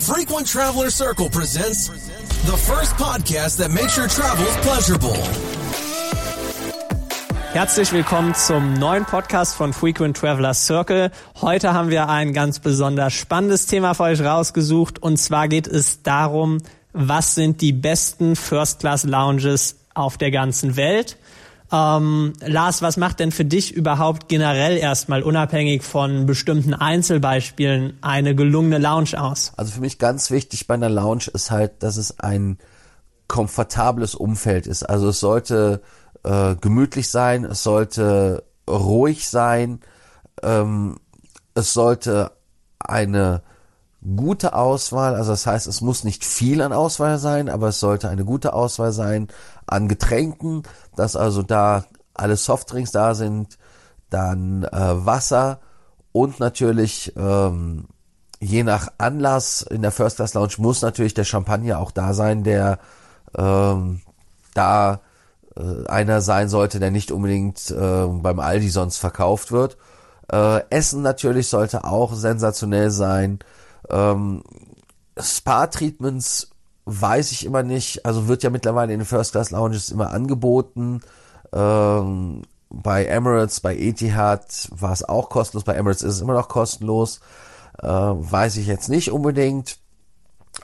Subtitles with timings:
[0.00, 1.88] Frequent Traveler Circle presents
[2.46, 5.16] the first podcast that makes your travels pleasurable.
[7.52, 11.10] Herzlich willkommen zum neuen Podcast von Frequent Traveler Circle.
[11.40, 16.02] Heute haben wir ein ganz besonders spannendes Thema für euch rausgesucht und zwar geht es
[16.02, 16.58] darum,
[16.92, 21.16] was sind die besten First Class Lounges auf der ganzen Welt.
[21.70, 28.34] Ähm, Lars, was macht denn für dich überhaupt generell erstmal unabhängig von bestimmten Einzelbeispielen eine
[28.34, 29.52] gelungene Lounge aus?
[29.56, 32.58] Also für mich ganz wichtig bei einer Lounge ist halt, dass es ein
[33.26, 34.82] komfortables Umfeld ist.
[34.82, 35.82] Also es sollte
[36.24, 39.80] äh, gemütlich sein, es sollte ruhig sein,
[40.42, 40.98] ähm,
[41.54, 42.32] es sollte
[42.78, 43.42] eine
[44.02, 48.08] gute Auswahl, also das heißt, es muss nicht viel an Auswahl sein, aber es sollte
[48.08, 49.28] eine gute Auswahl sein
[49.66, 50.62] an Getränken,
[50.96, 51.84] dass also da
[52.14, 53.58] alle Softdrinks da sind,
[54.10, 55.60] dann äh, Wasser
[56.12, 57.88] und natürlich ähm,
[58.40, 62.44] je nach Anlass in der First Class Lounge muss natürlich der Champagner auch da sein,
[62.44, 62.78] der
[63.36, 64.00] ähm,
[64.54, 65.00] da
[65.56, 69.76] äh, einer sein sollte, der nicht unbedingt äh, beim Aldi sonst verkauft wird.
[70.30, 73.40] Äh, Essen natürlich sollte auch sensationell sein.
[73.90, 74.42] Ähm,
[75.18, 76.50] Spa-Treatments
[76.84, 78.06] weiß ich immer nicht.
[78.06, 81.00] Also wird ja mittlerweile in den First Class Lounges immer angeboten.
[81.52, 85.64] Ähm, bei Emirates, bei Etihad war es auch kostenlos.
[85.64, 87.20] Bei Emirates ist es immer noch kostenlos.
[87.82, 89.78] Äh, weiß ich jetzt nicht unbedingt.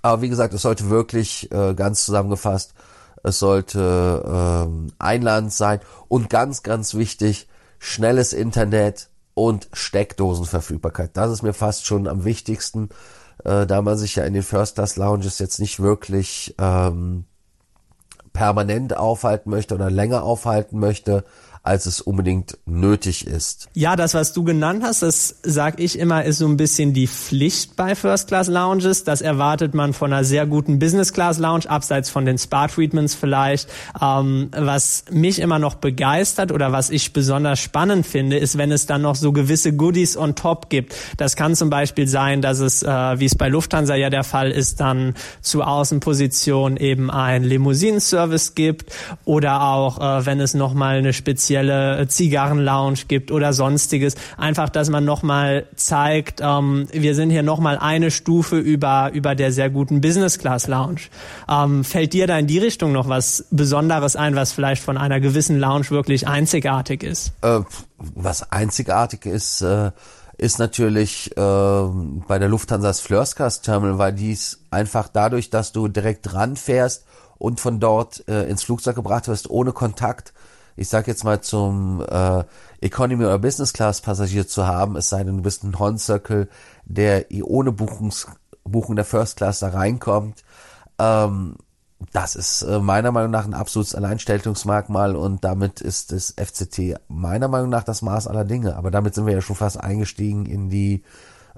[0.03, 2.75] Aber wie gesagt, es sollte wirklich äh, ganz zusammengefasst,
[3.23, 7.48] es sollte ähm, Einland sein und ganz, ganz wichtig,
[7.79, 11.11] schnelles Internet und Steckdosenverfügbarkeit.
[11.17, 12.89] Das ist mir fast schon am wichtigsten,
[13.45, 17.25] äh, da man sich ja in den First Class Lounges jetzt nicht wirklich ähm,
[18.33, 21.25] permanent aufhalten möchte oder länger aufhalten möchte,
[21.65, 23.70] als es unbedingt nötig ist.
[23.73, 27.07] Ja, das, was du genannt hast, das sag ich immer, ist so ein bisschen die
[27.07, 29.05] Pflicht bei First Class Lounges.
[29.05, 33.15] Das erwartet man von einer sehr guten Business Class Lounge, abseits von den Spa Treatments
[33.15, 33.70] vielleicht.
[34.01, 38.85] Ähm, was mich immer noch begeistert oder was ich besonders spannend finde, ist, wenn es
[38.85, 40.95] dann noch so gewisse Goodies on top gibt.
[41.17, 44.51] Das kann zum Beispiel sein, dass es, äh, wie es bei Lufthansa ja der Fall
[44.51, 48.92] ist, dann zu Außenposition eben ein Limousinenservice gibt
[49.25, 54.17] oder auch, äh, wenn es nochmal eine spezielle spezielle Zigarrenlounge gibt oder sonstiges.
[54.37, 59.53] Einfach, dass man nochmal zeigt, ähm, wir sind hier nochmal eine Stufe über, über der
[59.53, 61.03] sehr guten Business Class Lounge.
[61.48, 65.20] Ähm, fällt dir da in die Richtung noch was Besonderes ein, was vielleicht von einer
[65.20, 67.33] gewissen Lounge wirklich einzigartig ist?
[67.43, 67.61] Äh,
[67.98, 69.93] was einzigartig ist, äh,
[70.37, 76.35] ist natürlich äh, bei der Lufthansa's Flirskast Terminal, weil dies einfach dadurch, dass du direkt
[76.35, 77.05] ranfährst
[77.39, 80.33] und von dort äh, ins Flugzeug gebracht wirst, ohne Kontakt,
[80.77, 82.45] ich sag jetzt mal zum äh,
[82.80, 86.48] Economy oder Business Class Passagier zu haben, es sei denn, du bist ein Horn Circle,
[86.85, 88.27] der ohne Buchungs
[88.64, 90.42] Buchung der First Class da reinkommt.
[90.98, 91.57] Ähm,
[92.13, 97.48] das ist äh, meiner Meinung nach ein absolutes Alleinstellungsmerkmal und damit ist das FCT meiner
[97.48, 98.77] Meinung nach das Maß aller Dinge.
[98.77, 101.02] Aber damit sind wir ja schon fast eingestiegen in die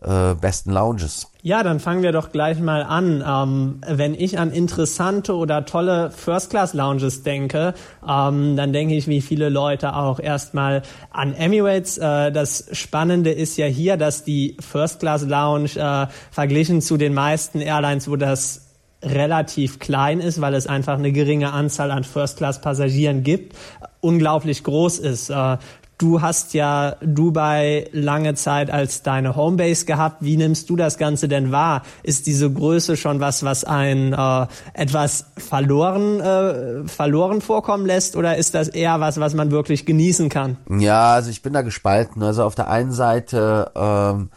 [0.02, 1.28] äh, besten Lounges.
[1.42, 3.24] Ja, dann fangen wir doch gleich mal an.
[3.26, 7.74] Ähm, wenn ich an interessante oder tolle First-Class-Lounges denke,
[8.06, 11.98] ähm, dann denke ich wie viele Leute auch erstmal an Emirates.
[11.98, 18.10] Äh, das Spannende ist ja hier, dass die First-Class-Lounge äh, verglichen zu den meisten Airlines,
[18.10, 18.66] wo das
[19.02, 23.56] relativ klein ist, weil es einfach eine geringe Anzahl an First-Class-Passagieren gibt,
[24.00, 25.30] unglaublich groß ist.
[25.30, 25.58] Äh,
[25.98, 30.18] Du hast ja Dubai lange Zeit als deine Homebase gehabt.
[30.20, 31.82] Wie nimmst du das Ganze denn wahr?
[32.02, 38.36] Ist diese Größe schon was, was ein äh, etwas verloren äh, verloren vorkommen lässt, oder
[38.36, 40.58] ist das eher was, was man wirklich genießen kann?
[40.68, 42.22] Ja, also ich bin da gespalten.
[42.22, 44.28] Also auf der einen Seite ähm,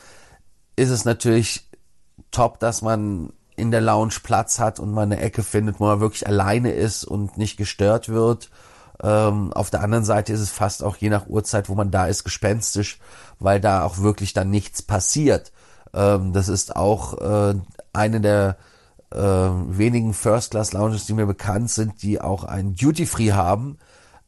[0.78, 1.68] ist es natürlich
[2.32, 6.00] top, dass man in der Lounge Platz hat und man eine Ecke findet, wo man
[6.00, 8.50] wirklich alleine ist und nicht gestört wird
[9.02, 12.08] ähm, auf der anderen Seite ist es fast auch je nach Uhrzeit, wo man da
[12.08, 13.00] ist, gespenstisch,
[13.40, 15.52] weil da auch wirklich dann nichts passiert.
[15.94, 17.56] Ähm, das ist auch äh,
[17.94, 18.58] eine der
[19.12, 23.78] äh, wenigen First-Class-Lounges, die mir bekannt sind, die auch ein Duty-Free haben.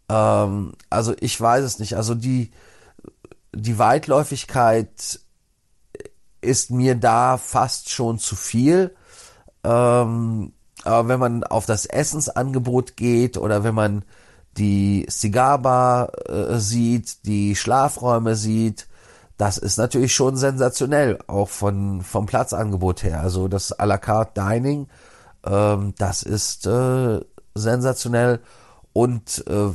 [0.09, 1.97] Ähm, also ich weiß es nicht.
[1.97, 2.51] Also die,
[3.53, 5.19] die Weitläufigkeit
[6.39, 8.95] ist mir da fast schon zu viel.
[9.63, 10.53] Ähm,
[10.83, 14.03] aber wenn man auf das Essensangebot geht oder wenn man
[14.57, 18.87] die Cigarbar äh, sieht, die Schlafräume sieht,
[19.37, 23.21] das ist natürlich schon sensationell, auch von, vom Platzangebot her.
[23.21, 24.87] Also das à la carte Dining,
[25.45, 27.19] ähm, das ist äh,
[27.55, 28.39] sensationell
[28.93, 29.69] und äh,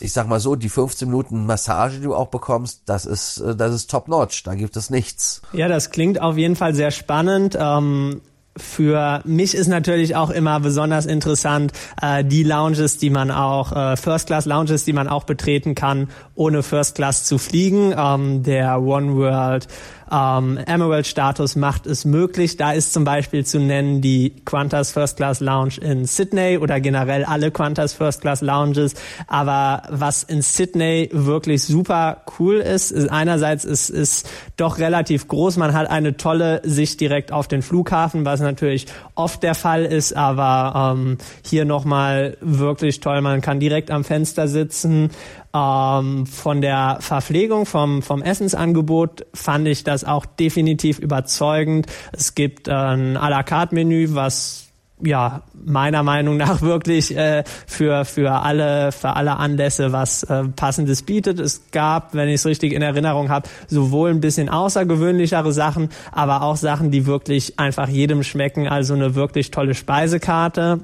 [0.00, 3.56] ich sag mal so, die 15 Minuten Massage, die du auch bekommst, das ist, äh,
[3.56, 4.42] das ist top notch.
[4.44, 5.42] Da gibt es nichts.
[5.52, 7.56] Ja, das klingt auf jeden Fall sehr spannend.
[7.60, 8.20] Ähm
[8.58, 13.96] für mich ist natürlich auch immer besonders interessant äh, die Lounges, die man auch äh,
[13.96, 17.94] First Class Lounges, die man auch betreten kann, ohne First Class zu fliegen.
[17.96, 19.68] Ähm, der One World
[20.10, 22.56] ähm, Emerald-Status macht es möglich.
[22.56, 27.24] Da ist zum Beispiel zu nennen die Qantas First Class Lounge in Sydney oder generell
[27.24, 28.94] alle Qantas First Class Lounges.
[29.26, 35.56] Aber was in Sydney wirklich super cool ist, ist einerseits ist, ist doch relativ groß.
[35.56, 40.14] Man hat eine tolle Sicht direkt auf den Flughafen, was natürlich oft der Fall ist,
[40.16, 43.20] aber ähm, hier nochmal wirklich toll.
[43.20, 45.10] Man kann direkt am Fenster sitzen.
[45.54, 51.86] Ähm, von der Verpflegung, vom, vom Essensangebot fand ich das auch definitiv überzeugend.
[52.12, 54.67] Es gibt ein à la carte Menü, was
[55.02, 61.02] ja meiner Meinung nach wirklich äh, für für alle für alle Anlässe was äh, passendes
[61.02, 61.38] bietet.
[61.40, 66.42] Es gab, wenn ich es richtig in Erinnerung habe, sowohl ein bisschen außergewöhnlichere Sachen, aber
[66.42, 68.68] auch Sachen, die wirklich einfach jedem schmecken.
[68.68, 70.80] Also eine wirklich tolle Speisekarte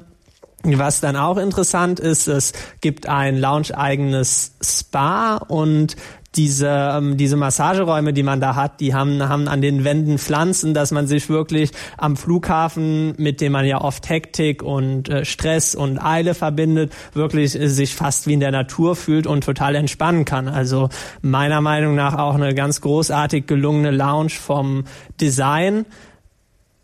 [0.64, 5.96] was dann auch interessant ist, es gibt ein lounge-eigenes Spa und
[6.36, 10.74] diese, ähm, diese Massageräume, die man da hat, die haben, haben an den Wänden Pflanzen,
[10.74, 15.74] dass man sich wirklich am Flughafen, mit dem man ja oft Hektik und äh, Stress
[15.74, 20.24] und Eile verbindet, wirklich äh, sich fast wie in der Natur fühlt und total entspannen
[20.24, 20.48] kann.
[20.48, 20.88] Also
[21.22, 24.84] meiner Meinung nach auch eine ganz großartig gelungene Lounge vom
[25.20, 25.86] Design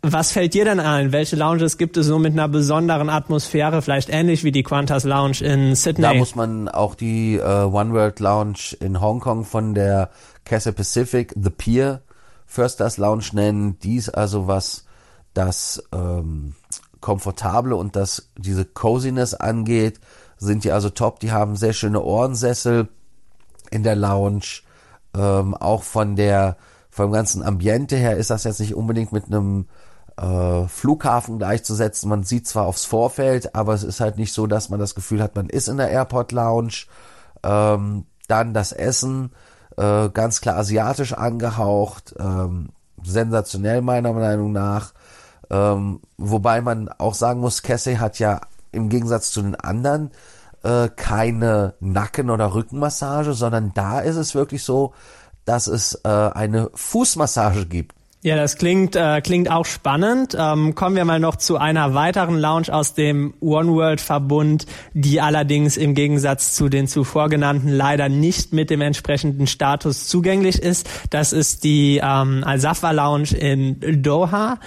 [0.03, 1.11] was fällt dir denn ein?
[1.11, 5.41] Welche Lounges gibt es so mit einer besonderen Atmosphäre, vielleicht ähnlich wie die Qantas Lounge
[5.41, 6.01] in Sydney?
[6.01, 10.09] Da muss man auch die äh, One World Lounge in Hongkong von der
[10.43, 12.01] Cathay Pacific, The Pier,
[12.47, 13.77] First Class Lounge nennen.
[13.79, 14.85] Dies also was
[15.33, 16.55] das ähm,
[16.99, 19.99] Komfortable und das diese Coziness angeht,
[20.37, 21.19] sind die also top.
[21.19, 22.89] Die haben sehr schöne Ohrensessel
[23.69, 24.61] in der Lounge.
[25.15, 26.57] Ähm, auch von der
[26.89, 29.65] vom ganzen Ambiente her ist das jetzt nicht unbedingt mit einem
[30.17, 32.09] äh, Flughafen gleichzusetzen.
[32.09, 35.21] Man sieht zwar aufs Vorfeld, aber es ist halt nicht so, dass man das Gefühl
[35.21, 36.85] hat, man ist in der Airport Lounge.
[37.43, 39.31] Ähm, dann das Essen,
[39.77, 42.69] äh, ganz klar asiatisch angehaucht, ähm,
[43.03, 44.93] sensationell meiner Meinung nach.
[45.49, 48.41] Ähm, wobei man auch sagen muss, Cassie hat ja
[48.71, 50.11] im Gegensatz zu den anderen
[50.63, 54.93] äh, keine Nacken- oder Rückenmassage, sondern da ist es wirklich so,
[55.45, 57.95] dass es äh, eine Fußmassage gibt.
[58.23, 60.37] Ja, das klingt, äh, klingt auch spannend.
[60.39, 65.19] Ähm, kommen wir mal noch zu einer weiteren Lounge aus dem One World Verbund, die
[65.19, 70.87] allerdings im Gegensatz zu den zuvor genannten leider nicht mit dem entsprechenden Status zugänglich ist.
[71.09, 74.59] Das ist die ähm, Al-Safwa Lounge in Doha.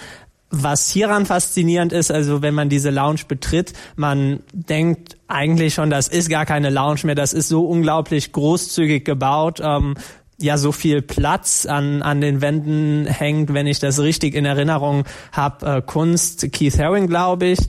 [0.49, 6.07] Was hieran faszinierend ist, also wenn man diese Lounge betritt, man denkt eigentlich schon, das
[6.09, 9.59] ist gar keine Lounge mehr, das ist so unglaublich großzügig gebaut.
[9.63, 9.95] Ähm,
[10.37, 15.05] ja so viel Platz an, an den Wänden hängt, wenn ich das richtig in Erinnerung
[15.31, 17.59] habe, äh, Kunst Keith Haring, glaube ich.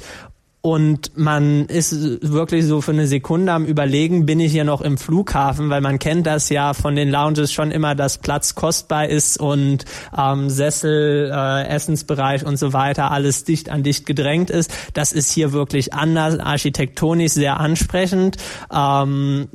[0.66, 1.92] Und man ist
[2.28, 6.00] wirklich so für eine Sekunde am Überlegen, bin ich hier noch im Flughafen, weil man
[6.00, 9.84] kennt das ja von den Lounges schon immer, dass Platz kostbar ist und
[10.18, 14.72] ähm, Sessel, äh, Essensbereich und so weiter alles dicht an dicht gedrängt ist.
[14.92, 18.36] Das ist hier wirklich anders, architektonisch sehr ansprechend.
[18.74, 19.46] Ähm,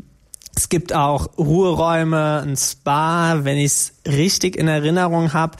[0.55, 5.57] es gibt auch Ruheräume, ein Spa, wenn ich es richtig in Erinnerung habe.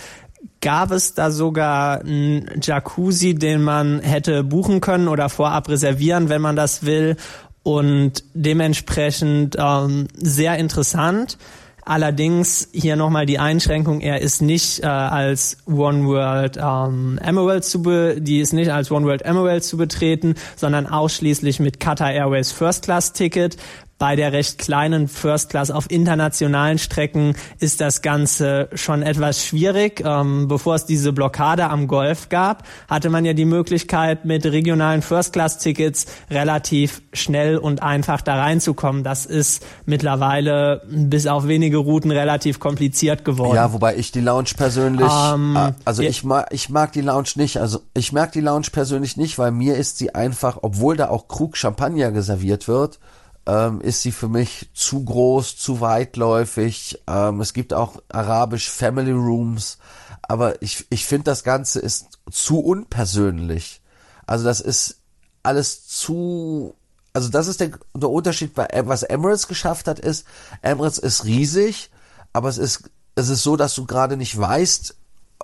[0.60, 6.42] Gab es da sogar einen Jacuzzi, den man hätte buchen können oder vorab reservieren, wenn
[6.42, 7.16] man das will?
[7.64, 11.38] Und dementsprechend ähm, sehr interessant.
[11.84, 17.82] Allerdings hier nochmal die Einschränkung, er ist nicht äh, als One World ähm, Emerald zu
[17.82, 22.52] be die ist nicht als One World Emerald zu betreten, sondern ausschließlich mit Qatar Airways
[22.52, 23.58] First Class Ticket,
[24.02, 30.02] bei der recht kleinen First Class auf internationalen Strecken ist das Ganze schon etwas schwierig.
[30.04, 35.04] Ähm, bevor es diese Blockade am Golf gab, hatte man ja die Möglichkeit, mit regionalen
[35.04, 39.04] First Class Tickets relativ schnell und einfach da reinzukommen.
[39.04, 43.56] Das ist mittlerweile bis auf wenige Routen relativ kompliziert geworden.
[43.56, 47.30] Ja, wobei ich die Lounge persönlich, ähm, äh, also ich mag, ich mag die Lounge
[47.36, 47.58] nicht.
[47.58, 51.28] Also ich mag die Lounge persönlich nicht, weil mir ist sie einfach, obwohl da auch
[51.28, 52.98] Krug Champagner geserviert wird,
[53.46, 57.02] ähm, ist sie für mich zu groß, zu weitläufig.
[57.08, 59.78] Ähm, es gibt auch arabisch Family Rooms,
[60.22, 63.82] aber ich, ich finde, das Ganze ist zu unpersönlich.
[64.28, 64.98] Also das ist
[65.44, 66.76] alles zu,
[67.14, 70.26] also das ist der, der Unterschied bei, was Emirates geschafft hat, ist,
[70.62, 71.90] Emirates ist riesig,
[72.34, 74.96] aber es ist, es ist so, dass du gerade nicht weißt,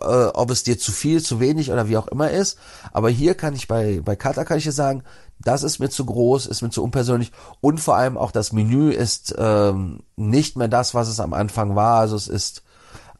[0.01, 2.57] äh, ob es dir zu viel, zu wenig oder wie auch immer ist.
[2.93, 5.03] Aber hier kann ich bei, bei Qatar kann ich dir sagen,
[5.39, 8.91] das ist mir zu groß, ist mir zu unpersönlich und vor allem auch das Menü
[8.91, 11.99] ist ähm, nicht mehr das, was es am Anfang war.
[11.99, 12.63] Also es ist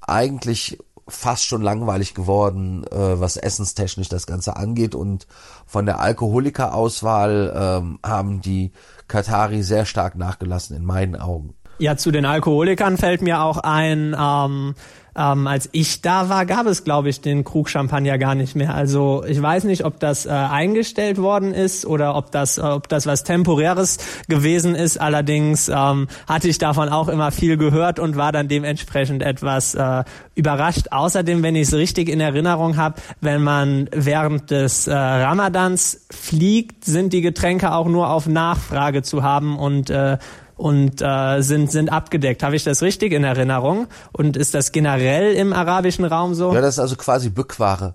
[0.02, 4.94] eigentlich fast schon langweilig geworden, äh, was essenstechnisch das Ganze angeht.
[4.94, 5.28] Und
[5.66, 8.72] von der Alkoholikerauswahl ähm, haben die
[9.08, 11.54] Katari sehr stark nachgelassen in meinen Augen.
[11.80, 14.76] Ja, zu den Alkoholikern fällt mir auch ein, ähm,
[15.18, 18.76] ähm, als ich da war, gab es, glaube ich, den Krug Champagner gar nicht mehr.
[18.76, 22.88] Also ich weiß nicht, ob das äh, eingestellt worden ist oder ob das, äh, ob
[22.88, 23.98] das was Temporäres
[24.28, 25.02] gewesen ist.
[25.02, 30.04] Allerdings ähm, hatte ich davon auch immer viel gehört und war dann dementsprechend etwas äh,
[30.36, 30.88] überrascht.
[30.92, 36.86] Außerdem, wenn ich es richtig in Erinnerung habe, wenn man während des äh, Ramadans fliegt,
[36.86, 40.18] sind die Getränke auch nur auf Nachfrage zu haben und äh,
[40.58, 42.44] und äh, sind, sind abgedeckt.
[42.44, 43.88] Habe ich das richtig in Erinnerung?
[44.12, 46.54] Und ist das generell im arabischen Raum so?
[46.54, 47.94] Ja, das ist also quasi Bückware.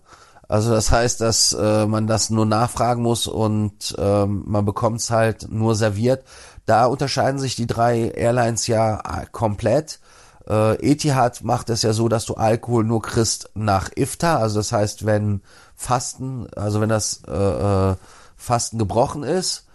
[0.48, 5.10] Also das heißt, dass äh, man das nur nachfragen muss und ähm, man bekommt es
[5.10, 6.24] halt nur serviert.
[6.66, 9.98] Da unterscheiden sich die drei Airlines ja äh, komplett.
[10.46, 14.40] Äh, Etihad macht es ja so, dass du Alkohol nur kriegst nach Iftar.
[14.40, 15.40] Also das heißt, wenn
[15.74, 17.94] Fasten, also wenn das äh, äh
[18.36, 19.66] Fasten gebrochen ist,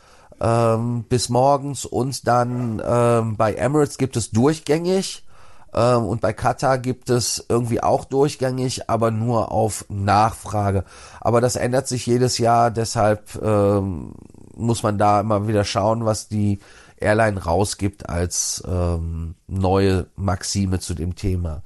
[0.42, 5.26] ähm, bis morgens und dann ähm, bei Emirates gibt es durchgängig
[5.74, 10.84] ähm, und bei Qatar gibt es irgendwie auch durchgängig, aber nur auf Nachfrage.
[11.22, 14.14] Aber das ändert sich jedes Jahr, deshalb ähm,
[14.56, 16.60] muss man da immer wieder schauen, was die
[17.00, 21.62] Airline rausgibt als ähm, neue Maxime zu dem Thema.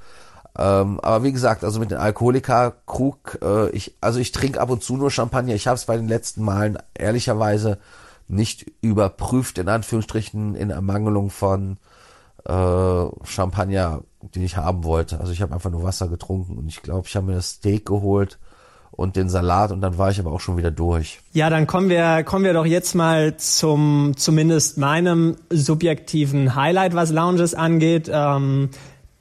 [0.58, 4.70] Ähm, aber wie gesagt, also mit den Alkoholiker Krug, äh, ich, also ich trinke ab
[4.70, 5.56] und zu nur Champagner.
[5.56, 7.78] Ich habe es bei den letzten Malen ehrlicherweise
[8.32, 11.78] nicht überprüft, in Anführungsstrichen, in Ermangelung von
[12.46, 15.20] äh, Champagner, den ich haben wollte.
[15.20, 17.86] Also ich habe einfach nur Wasser getrunken und ich glaube, ich habe mir das Steak
[17.86, 18.40] geholt
[18.92, 21.20] und den Salat und dann war ich aber auch schon wieder durch.
[21.34, 27.12] Ja, dann kommen wir kommen wir doch jetzt mal zum zumindest meinem subjektiven Highlight, was
[27.12, 28.10] Lounges angeht.
[28.12, 28.70] Ähm,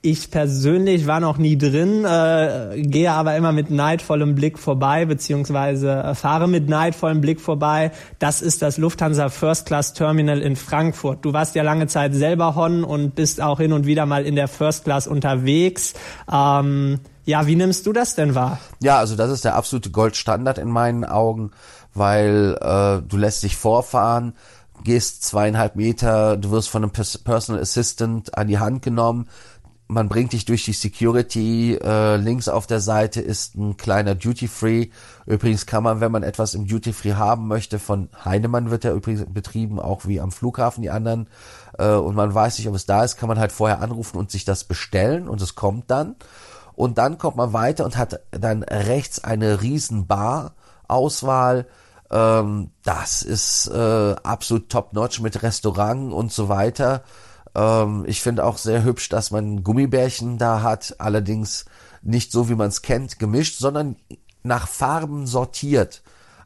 [0.03, 5.91] ich persönlich war noch nie drin, äh, gehe aber immer mit neidvollem Blick vorbei, beziehungsweise
[5.91, 7.91] äh, fahre mit neidvollem Blick vorbei.
[8.17, 11.23] Das ist das Lufthansa First Class Terminal in Frankfurt.
[11.23, 14.35] Du warst ja lange Zeit selber Hon und bist auch hin und wieder mal in
[14.35, 15.93] der First Class unterwegs.
[16.31, 18.59] Ähm, ja, wie nimmst du das denn wahr?
[18.81, 21.51] Ja, also das ist der absolute Goldstandard in meinen Augen,
[21.93, 24.33] weil äh, du lässt dich vorfahren,
[24.83, 29.27] gehst zweieinhalb Meter, du wirst von einem Personal Assistant an die Hand genommen,
[29.91, 31.75] man bringt dich durch die Security.
[31.75, 34.87] Äh, links auf der Seite ist ein kleiner Duty Free.
[35.25, 38.93] Übrigens kann man, wenn man etwas im Duty Free haben möchte, von Heinemann wird er
[38.93, 41.27] übrigens betrieben, auch wie am Flughafen die anderen.
[41.77, 44.31] Äh, und man weiß nicht, ob es da ist, kann man halt vorher anrufen und
[44.31, 46.15] sich das bestellen und es kommt dann.
[46.73, 50.53] Und dann kommt man weiter und hat dann rechts eine riesen Bar
[50.87, 51.67] Auswahl.
[52.09, 57.03] Ähm, das ist äh, absolut top notch mit Restaurant und so weiter.
[57.55, 61.65] Ähm, ich finde auch sehr hübsch, dass man Gummibärchen da hat, allerdings
[62.01, 63.95] nicht so, wie man es kennt, gemischt, sondern
[64.43, 66.01] nach Farben sortiert.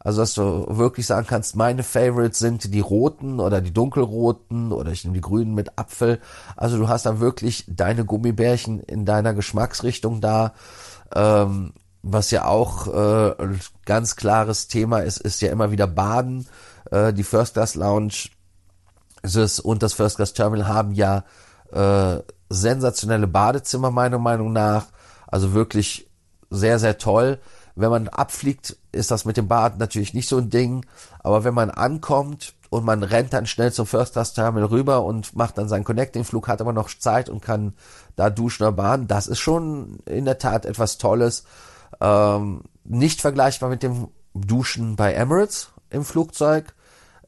[0.06, 4.92] Also, dass du wirklich sagen kannst, meine Favorites sind die roten oder die dunkelroten oder
[4.92, 6.20] ich nehme die grünen mit Apfel.
[6.56, 10.54] Also du hast dann wirklich deine Gummibärchen in deiner Geschmacksrichtung da.
[11.12, 13.34] Ähm, was ja auch äh,
[13.86, 16.46] ganz klares Thema ist, ist ja immer wieder Baden.
[16.92, 18.30] Äh, die First Class Lounge
[19.34, 21.24] es und das First Class Terminal haben ja
[21.72, 24.88] äh, sensationelle Badezimmer meiner Meinung nach.
[25.28, 26.10] Also wirklich
[26.50, 27.40] sehr, sehr toll.
[27.76, 30.86] Wenn man abfliegt, ist das mit dem Bad natürlich nicht so ein Ding.
[31.20, 35.36] Aber wenn man ankommt und man rennt dann schnell zum First Class Terminal rüber und
[35.36, 37.74] macht dann seinen Connecting-Flug, hat aber noch Zeit und kann
[38.16, 41.44] da duschen oder baden, das ist schon in der Tat etwas Tolles.
[42.00, 46.75] Ähm, nicht vergleichbar mit dem Duschen bei Emirates im Flugzeug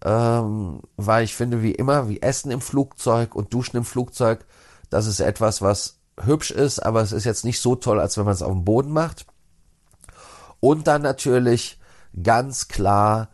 [0.03, 4.45] ähm, weil ich finde, wie immer, wie Essen im Flugzeug und Duschen im Flugzeug,
[4.89, 8.25] das ist etwas, was hübsch ist, aber es ist jetzt nicht so toll, als wenn
[8.25, 9.25] man es auf dem Boden macht.
[10.59, 11.79] Und dann natürlich
[12.21, 13.29] ganz klar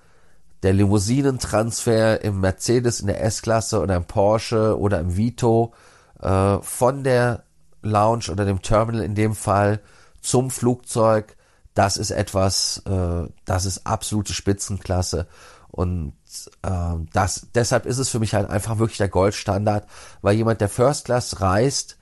[0.63, 5.73] der Limousinentransfer im Mercedes, in der S-Klasse oder im Porsche oder im Vito
[6.21, 7.43] äh, von der
[7.81, 9.81] Lounge oder dem Terminal in dem Fall
[10.21, 11.35] zum Flugzeug.
[11.73, 15.27] Das ist etwas, äh, das ist absolute Spitzenklasse.
[15.73, 16.13] Und
[16.61, 19.87] ähm, das, deshalb ist es für mich halt einfach wirklich der Goldstandard,
[20.21, 21.97] weil jemand, der First Class reist,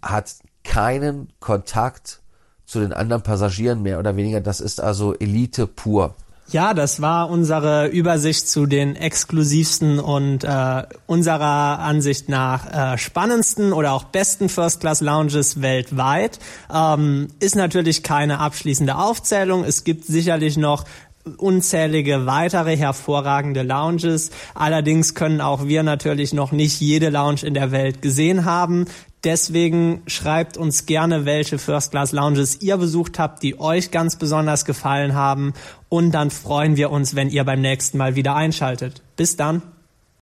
[0.00, 2.20] hat keinen Kontakt
[2.64, 4.40] zu den anderen Passagieren mehr oder weniger.
[4.40, 6.14] Das ist also Elite pur.
[6.48, 13.72] Ja, das war unsere Übersicht zu den exklusivsten und äh, unserer Ansicht nach äh, spannendsten
[13.72, 16.38] oder auch besten First Class Lounges weltweit.
[16.72, 19.64] Ähm, ist natürlich keine abschließende Aufzählung.
[19.64, 20.84] Es gibt sicherlich noch
[21.36, 24.30] unzählige weitere hervorragende Lounges.
[24.54, 28.86] Allerdings können auch wir natürlich noch nicht jede Lounge in der Welt gesehen haben.
[29.24, 34.64] Deswegen schreibt uns gerne, welche First Class Lounges ihr besucht habt, die euch ganz besonders
[34.64, 35.52] gefallen haben.
[35.88, 39.02] Und dann freuen wir uns, wenn ihr beim nächsten Mal wieder einschaltet.
[39.16, 39.62] Bis dann.